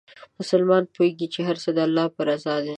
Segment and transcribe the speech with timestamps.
[0.39, 2.69] مسلمان پوهېږي چې هر څه د الله په رضا دي.